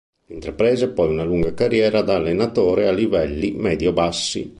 [0.29, 4.49] Intraprese poi una lunga carriera da allenatore a livelli medio-bassi.